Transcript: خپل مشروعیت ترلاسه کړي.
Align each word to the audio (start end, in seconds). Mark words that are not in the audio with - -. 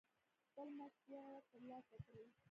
خپل 0.47 0.67
مشروعیت 0.79 1.39
ترلاسه 1.51 1.97
کړي. 2.05 2.25